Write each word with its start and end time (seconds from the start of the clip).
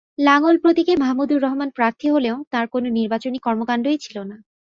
লাঙ্গল 0.19 0.55
প্রতীকে 0.63 0.93
মাহমুদুর 0.95 1.39
রহমান 1.41 1.69
প্রার্থী 1.69 2.07
হলেও 2.09 2.35
তাঁর 2.51 2.65
কোনো 2.67 2.87
নির্বাচনী 2.97 3.37
কর্মকাণ্ডই 3.39 3.97
ছিল 3.97 4.17
না। 4.23 4.37